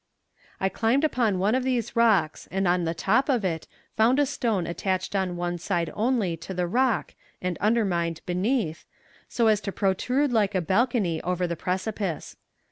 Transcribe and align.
I 0.59 0.67
climbed 0.67 1.03
upon 1.03 1.37
one 1.37 1.53
of 1.53 1.61
these 1.63 1.95
rocks 1.95 2.47
and 2.49 2.67
on 2.67 2.85
the 2.85 2.95
top 2.95 3.29
of 3.29 3.45
it 3.45 3.67
found 3.95 4.17
a 4.17 4.25
stone 4.25 4.65
attached 4.65 5.15
on 5.15 5.37
one 5.37 5.59
side 5.59 5.91
only 5.93 6.35
to 6.37 6.55
the 6.55 6.65
rock 6.65 7.13
and 7.39 7.55
undermined 7.61 8.21
beneath, 8.25 8.83
so 9.29 9.45
as 9.45 9.61
to 9.61 9.71
protrude 9.71 10.31
like 10.33 10.55
a 10.55 10.59
balcony 10.61 11.21
over 11.21 11.45
the 11.45 11.55
precipice. 11.55 12.35